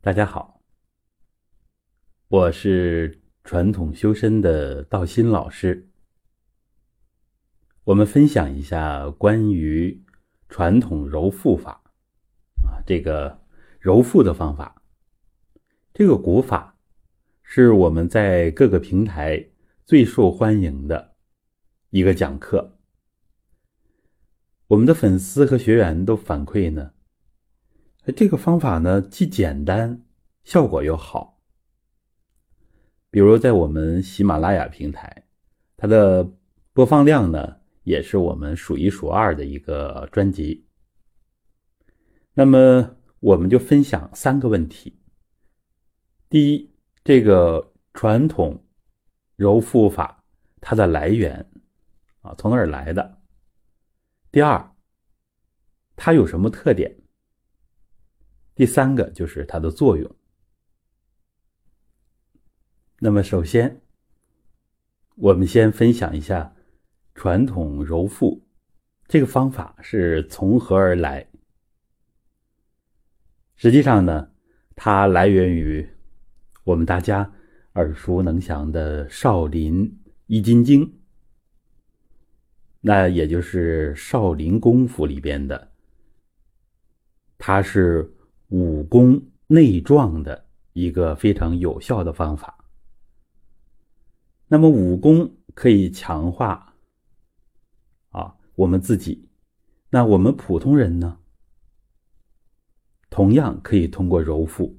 [0.00, 0.62] 大家好，
[2.28, 5.90] 我是传统修身的道心老师。
[7.82, 10.04] 我们分享一下关于
[10.48, 11.82] 传统揉腹法
[12.62, 13.40] 啊，这个
[13.80, 14.80] 揉腹的方法。
[15.92, 16.76] 这个古法
[17.42, 19.48] 是我们在各个平台
[19.84, 21.16] 最受欢迎的
[21.90, 22.78] 一个讲课。
[24.68, 26.92] 我们的粉丝和学员都反馈呢。
[28.12, 30.02] 这个方法呢，既简单，
[30.44, 31.38] 效果又好。
[33.10, 35.24] 比如在我们喜马拉雅平台，
[35.76, 36.30] 它的
[36.72, 40.66] 播放量呢，也是我们数一数二的一个专辑。
[42.34, 45.00] 那么，我们就分享三个问题：
[46.28, 46.70] 第一，
[47.02, 48.64] 这个传统
[49.36, 50.22] 揉腹法
[50.60, 51.50] 它的来源
[52.20, 53.18] 啊，从哪儿来的？
[54.30, 54.72] 第二，
[55.96, 56.97] 它有什么特点？
[58.58, 60.16] 第三个就是它的作用。
[62.98, 63.80] 那么，首先，
[65.14, 66.56] 我们先分享一下
[67.14, 68.44] 传统揉腹
[69.06, 71.24] 这个方法是从何而来。
[73.54, 74.32] 实际上呢，
[74.74, 75.88] 它来源于
[76.64, 77.32] 我们大家
[77.74, 80.84] 耳熟能详的《少林易筋经》，
[82.80, 85.70] 那也就是少林功夫里边的，
[87.38, 88.12] 它是。
[88.48, 92.56] 武功内壮的一个非常有效的方法。
[94.46, 96.74] 那么武功可以强化
[98.10, 99.28] 啊我们自己，
[99.90, 101.18] 那我们普通人呢，
[103.10, 104.78] 同样可以通过揉腹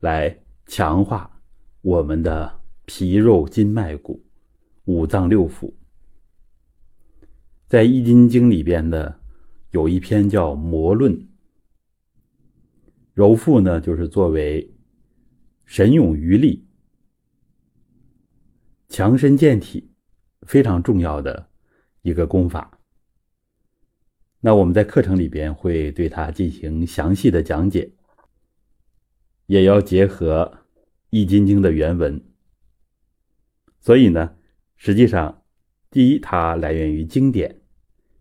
[0.00, 1.40] 来强化
[1.82, 4.24] 我们的皮肉筋脉骨、
[4.86, 5.72] 五脏六腑。
[7.68, 9.20] 在《易筋经》里边的
[9.70, 11.12] 有一篇叫《魔论》。
[13.14, 14.74] 揉腹呢，就是作为
[15.64, 16.66] 神勇于力、
[18.88, 19.92] 强身健体
[20.42, 21.48] 非常重要的
[22.02, 22.80] 一个功法。
[24.40, 27.92] 那我们在课程里边会对它进行详细的讲解，
[29.46, 30.52] 也要结合
[31.10, 32.20] 《易筋经》的原文。
[33.80, 34.34] 所以呢，
[34.76, 35.44] 实际上，
[35.88, 37.48] 第一，它来源于经典；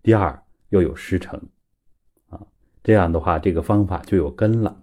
[0.03, 1.49] 第二，又有师承
[2.29, 2.45] 啊。
[2.83, 4.82] 这样的话，这个方法就有根了。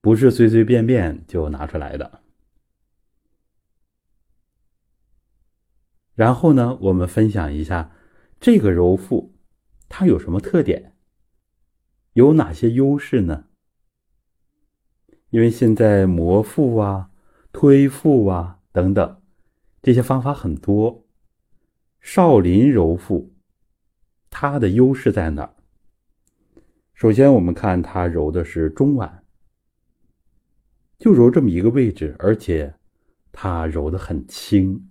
[0.00, 2.22] 不是随随便便就拿出来的。
[6.14, 7.92] 然后呢，我们分享一下
[8.40, 9.36] 这个揉腹
[9.88, 10.96] 它有什么特点，
[12.14, 13.44] 有哪些优势呢？
[15.30, 17.10] 因为现在磨腹啊、
[17.52, 19.22] 推腹啊等等
[19.82, 21.06] 这些方法很多，
[22.00, 23.34] 少林揉腹
[24.30, 25.54] 它的优势在哪？
[26.94, 29.22] 首先，我们看它揉的是中脘。
[30.98, 32.74] 就揉这么一个位置，而且
[33.30, 34.90] 它揉的很轻。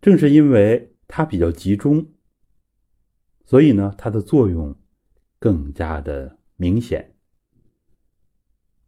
[0.00, 2.12] 正是因为它比较集中，
[3.44, 4.76] 所以呢，它的作用
[5.38, 7.16] 更加的明显。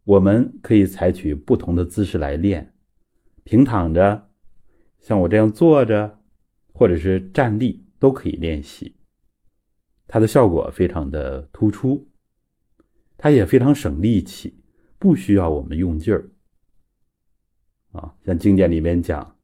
[0.05, 2.73] 我们可以采取不同的姿势来练，
[3.43, 4.29] 平躺着，
[4.99, 6.21] 像我这样坐着，
[6.71, 8.95] 或者是站立都可以练习。
[10.07, 12.09] 它的效果非常的突出，
[13.17, 14.63] 它也非常省力气。
[14.99, 16.29] 不需要我们用劲儿
[17.91, 19.37] 啊，像经典里面讲，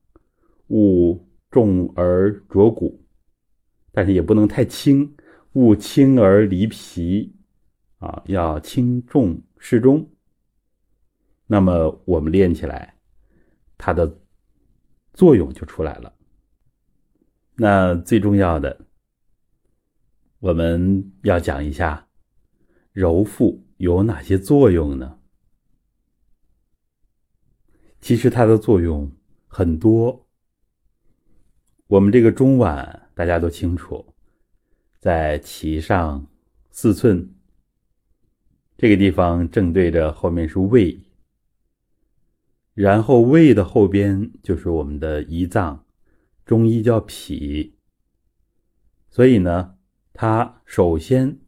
[0.68, 3.06] 勿重而着骨，
[3.92, 5.16] 但是也不能太轻，
[5.53, 7.36] 勿轻而离皮
[8.00, 10.09] 啊，要轻重适中。
[11.46, 12.97] 那么我们练起来，
[13.78, 14.19] 它的
[15.13, 16.13] 作用就出来了。
[17.56, 18.88] 那最重要的，
[20.40, 22.08] 我们要讲一下
[22.92, 25.19] 揉腹有哪些作用呢？
[28.03, 29.09] 其实它的作用
[29.47, 30.28] 很多。
[31.88, 34.06] 我们这个中脘大家都清楚，
[35.00, 36.28] 在脐上
[36.69, 37.34] 四寸
[38.75, 41.00] 这个地方，正对着后面是胃，
[42.74, 45.86] 然后胃的后边就是我们的胰脏，
[46.45, 47.78] 中医叫脾。
[49.10, 49.78] 所以呢，
[50.12, 51.39] 它首先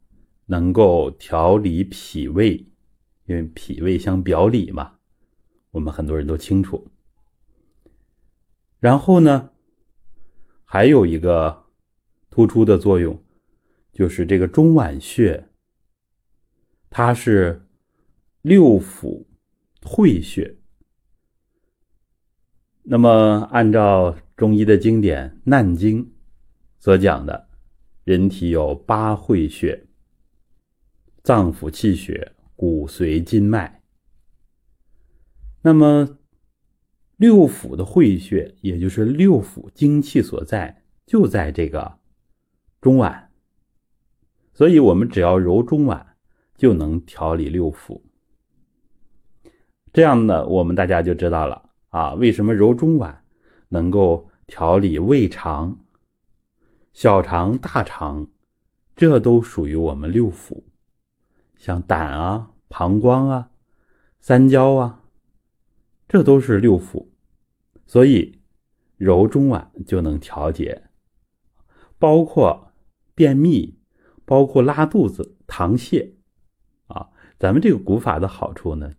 [0.46, 2.66] 能够调理脾胃，
[3.26, 4.95] 因为脾胃相表里嘛。
[5.70, 6.88] 我们很多人都清楚。
[8.78, 9.50] 然后呢，
[10.64, 11.64] 还有一个
[12.30, 13.22] 突出的作用，
[13.92, 15.48] 就是这个中脘穴，
[16.90, 17.66] 它是
[18.42, 19.24] 六腑
[19.82, 20.58] 会穴。
[22.82, 26.04] 那么，按照中医的经典《难经》
[26.78, 27.48] 所讲的，
[28.04, 29.86] 人体有八会穴，
[31.22, 33.75] 脏腑气血骨髓筋脉。
[35.66, 36.18] 那么
[37.16, 41.98] 六腑的会穴，也就是六腑精气所在，就在这个
[42.80, 43.24] 中脘。
[44.54, 46.06] 所以，我们只要揉中脘，
[46.56, 48.00] 就能调理六腑。
[49.92, 53.16] 这样呢，我们大家就知道了啊，为什么揉中脘
[53.68, 55.80] 能够调理胃肠、
[56.92, 58.28] 小肠、大肠，
[58.94, 60.62] 这都属于我们六腑。
[61.56, 63.50] 像胆啊、膀胱啊、
[64.20, 65.02] 三焦啊，
[66.08, 67.08] 这都是六腑，
[67.86, 68.40] 所以
[68.96, 70.88] 揉中脘就能调节，
[71.98, 72.72] 包括
[73.14, 73.78] 便秘，
[74.24, 76.14] 包括拉肚子、溏泻
[76.86, 77.10] 啊。
[77.38, 78.94] 咱们这个古法的好处呢，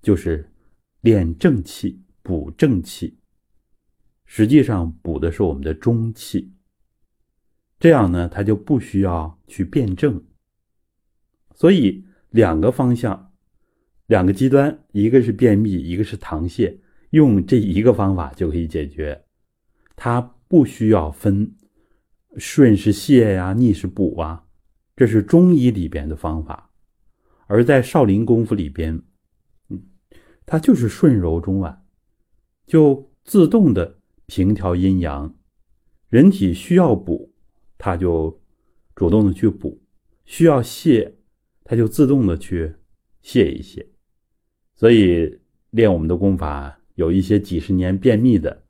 [0.00, 0.52] 就是
[1.00, 3.18] 练正气、补正气，
[4.24, 6.54] 实际上补的是我们的中气，
[7.78, 10.24] 这样呢，它就不需要去辩证。
[11.54, 13.25] 所以两个方向，
[14.06, 16.78] 两个极端，一个是便秘，一个是溏泻，
[17.10, 19.24] 用这一个方法就可以解决，
[19.94, 21.56] 它不需要分
[22.36, 24.46] 顺是泻呀，逆是补啊，
[24.94, 26.70] 这是中医里边的方法，
[27.46, 29.02] 而在少林功夫里边，
[29.68, 29.82] 嗯，
[30.44, 31.78] 它就是顺揉中脘，
[32.66, 35.36] 就自动的平调阴阳，
[36.08, 37.34] 人体需要补，
[37.76, 38.40] 它就
[38.94, 39.82] 主动的去补，
[40.24, 41.12] 需要泻。
[41.68, 42.72] 它就自动的去
[43.22, 43.84] 泄一泄，
[44.76, 45.40] 所以
[45.70, 48.62] 练我们的功法，有一些几十年便秘的，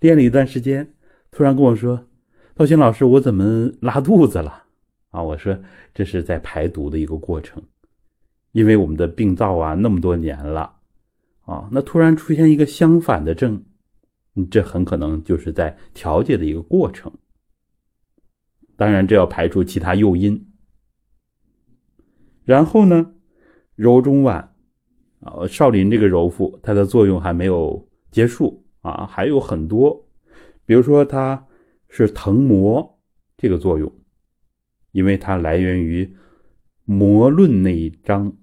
[0.00, 0.94] 练了一段时间，
[1.30, 2.06] 突然跟我说
[2.54, 4.64] ：“道心老师，我怎么拉肚子了？”
[5.10, 5.58] 啊，我说
[5.92, 7.62] 这是在排毒的一个过程，
[8.52, 10.76] 因为我们的病灶啊那么多年了，
[11.42, 13.64] 啊，那突然出现一个相反的症，
[14.50, 17.12] 这很可能就是在调节的一个过程。
[18.76, 20.46] 当然，这要排除其他诱因。
[22.44, 23.14] 然后呢，
[23.74, 24.48] 揉中脘，
[25.20, 30.08] 啊，少林这个揉腹，它的作用还没有结束啊，还有很多，
[30.64, 31.46] 比如说它
[31.88, 32.98] 是腾膜
[33.36, 33.92] 这个作用，
[34.92, 36.16] 因为它来源于
[36.84, 38.36] 魔论那一章，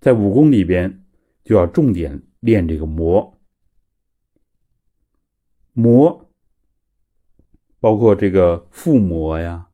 [0.00, 1.04] 在武功里边
[1.44, 3.40] 就要重点练这个膜，
[5.72, 6.30] 膜
[7.80, 9.68] 包括这个腹膜呀，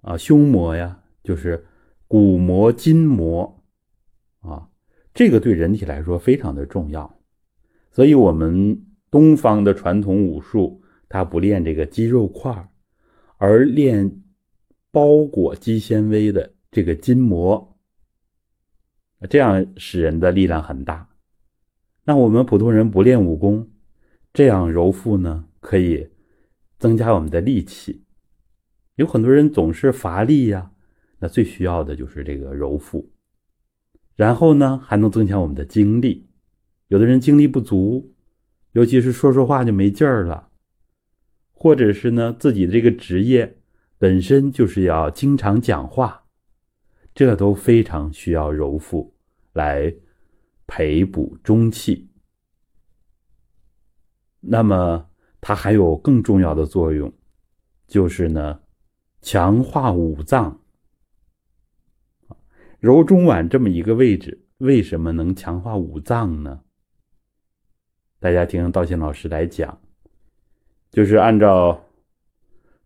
[0.00, 1.66] 啊，胸膜呀，就是。
[2.08, 3.64] 骨膜、筋膜，
[4.38, 4.68] 啊，
[5.16, 7.18] 这个对人体来说非常的重要，
[7.90, 12.68] 所以，我们东方的传统武术，它不练这个肌肉块儿
[13.38, 14.22] 而练
[14.90, 17.78] 包裹肌纤维的这个筋膜，
[19.30, 21.08] 这样使人的力量很大。
[22.04, 23.70] 那我们普通人不练武功，
[24.34, 26.06] 这样揉腹呢，可以
[26.78, 28.04] 增加我们的力气。
[28.96, 30.72] 有很多人总是乏力呀。
[31.18, 33.10] 那最需要的就是这个揉腹，
[34.16, 36.26] 然后呢，还能增强我们的精力。
[36.88, 38.14] 有的人精力不足，
[38.72, 40.48] 尤其是说说话就没劲儿了，
[41.52, 43.58] 或者是呢，自己这个职业
[43.98, 46.24] 本身就是要经常讲话，
[47.14, 49.14] 这都非常需要揉腹
[49.52, 49.94] 来
[50.66, 52.08] 培补中气。
[54.40, 55.10] 那么
[55.40, 57.12] 它还有更重要的作用，
[57.86, 58.60] 就是呢，
[59.20, 60.60] 强化五脏。
[62.86, 66.60] 揉中脘这么一个位置，为什么能强化五脏呢？
[68.20, 69.80] 大家听道信老师来讲，
[70.92, 71.84] 就是按照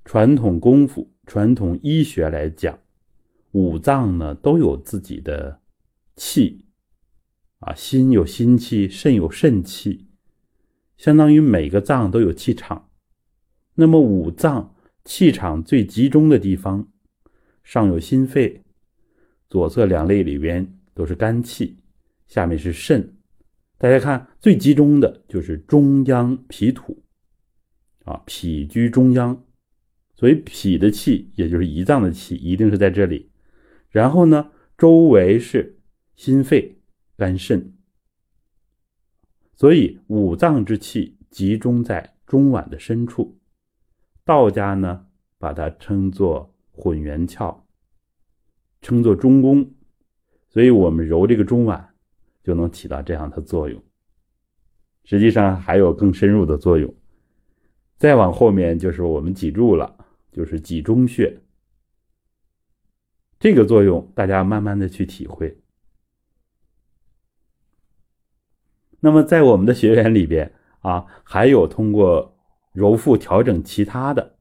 [0.06, 2.78] 传统功夫、传统医学来讲，
[3.50, 5.60] 五脏呢都有自己的
[6.16, 6.64] 气
[7.58, 10.08] 啊，心有心气，肾有肾气，
[10.96, 12.88] 相当于每个脏都有气场。
[13.75, 16.88] 那么五脏气场最集中的地方，
[17.62, 18.62] 上有心肺。
[19.50, 21.76] 左侧两肋里边都是肝气，
[22.28, 23.16] 下面是肾。
[23.76, 27.02] 大家看，最集中的就是中央脾土，
[28.04, 29.45] 啊，脾居中央，
[30.14, 33.33] 所以脾的气，也就是胰脏的气，一定是在这里。
[33.88, 35.80] 然后呢，周围是
[36.14, 36.78] 心肺、
[37.16, 37.75] 肝肾，
[39.57, 43.40] 所以五脏之气集中在中脘的深处。
[44.25, 45.07] 道家呢，
[45.38, 47.62] 把它称作混元窍。
[48.82, 49.70] 称作中宫，
[50.49, 51.84] 所以我们揉这个中脘
[52.42, 53.82] 就能起到这样的作用。
[55.04, 56.94] 实际上还有更深入的作用，
[57.96, 59.96] 再往后面就是我们脊柱了，
[60.30, 61.40] 就是脊中穴。
[63.38, 65.58] 这个作用大家慢慢的去体会。
[69.00, 72.38] 那么在我们的学员里边啊，还有通过
[72.72, 74.37] 揉腹调整其他的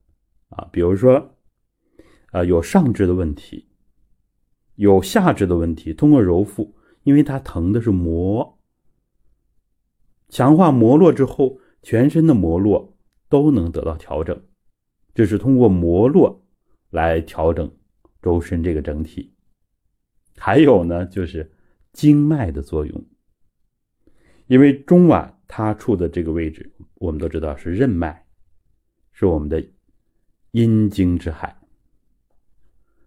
[0.49, 1.37] 啊，比如说
[2.31, 3.68] 啊有上肢的问题。
[4.79, 8.57] 有下肢的问题，通过揉腹，因为它疼的是膜，
[10.29, 14.41] 强化膜络之后，全身的膜络都能得到调整。
[15.13, 16.47] 这是通过膜络
[16.91, 17.69] 来调整
[18.21, 19.35] 周身这个整体。
[20.37, 21.51] 还有呢，就是
[21.91, 23.05] 经脉的作用，
[24.47, 28.25] 因为中脘它处的这个位置，我们都知道是任脉，
[29.11, 29.61] 是我们的
[30.51, 31.59] 阴经之海，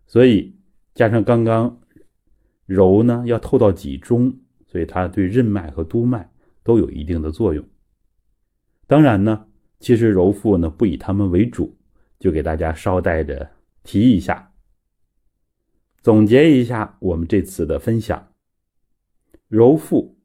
[0.06, 0.54] 所以
[0.94, 1.80] 加上刚刚
[2.66, 6.30] 揉呢要透到脊中，所以它对任脉和督脉
[6.62, 7.66] 都有一定的作用。
[8.86, 9.46] 当然呢，
[9.80, 11.78] 其实揉腹呢不以它们为主，
[12.18, 13.50] 就给大家捎带着
[13.82, 14.52] 提一下。
[16.02, 18.32] 总结一下我们这次的分享，
[19.48, 20.18] 揉腹，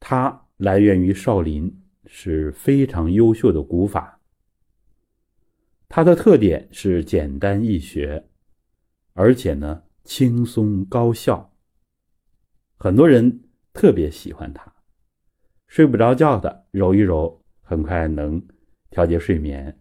[0.00, 4.20] 它来源于少林，是非常优秀的古法。
[5.88, 8.26] 它的特点是简单易学，
[9.12, 11.52] 而且呢轻松高效，
[12.76, 14.72] 很多人特别喜欢它。
[15.66, 18.42] 睡不着觉的揉一揉，很快能
[18.90, 19.72] 调节睡眠；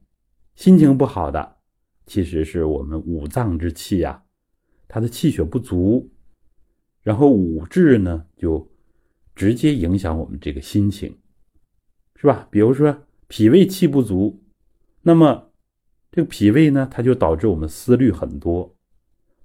[0.56, 1.58] 心情不好的，
[2.06, 4.24] 其实是我们五脏之气呀。
[4.88, 6.12] 他的气血不足，
[7.02, 8.72] 然后五志呢就
[9.36, 11.18] 直接影响我们这个心情，
[12.16, 12.48] 是吧？
[12.52, 14.44] 比如说脾胃气不足，
[15.02, 15.52] 那么
[16.12, 18.78] 这个脾胃呢，它就导致我们思虑很多，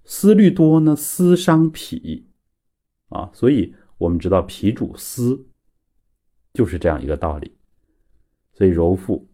[0.06, 2.26] 思虑多呢，思伤脾
[3.10, 5.46] 啊，所以我们知道脾主思，
[6.54, 7.54] 就是这样一个道理。
[8.54, 9.28] 所以揉腹，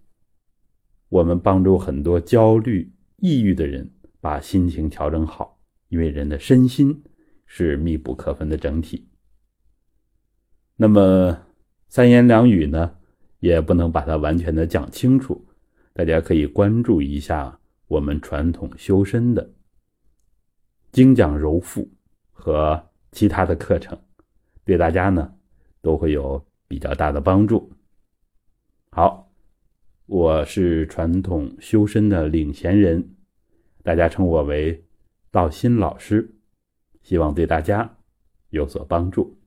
[1.09, 3.89] 我们帮助很多焦虑、抑郁的人
[4.21, 5.61] 把心情调整好。
[5.89, 7.05] 因为人的身心
[7.45, 9.07] 是密不可分的整体，
[10.75, 11.39] 那么
[11.87, 12.97] 三言两语呢，
[13.41, 15.47] 也不能把它完全的讲清楚。
[15.93, 19.53] 大家可以关注一下我们传统修身的
[20.93, 21.91] 精讲柔腹
[22.31, 23.99] 和其他的课程，
[24.63, 25.35] 对大家呢
[25.81, 27.73] 都会有比较大的帮助。
[28.91, 29.33] 好，
[30.05, 33.17] 我是传统修身的领衔人，
[33.83, 34.85] 大家称我为。
[35.31, 36.35] 道心老师，
[37.03, 37.97] 希望对大家
[38.51, 39.41] 有所帮助。